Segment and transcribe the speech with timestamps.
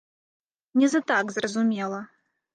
[0.79, 2.01] Не за так, зразумела.